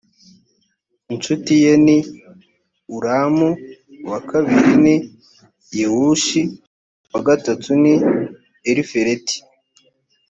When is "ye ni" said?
1.63-1.97